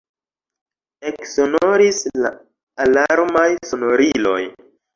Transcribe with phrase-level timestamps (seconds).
[1.09, 2.33] Eksonoris la
[2.89, 4.43] alarmaj sonoriloj.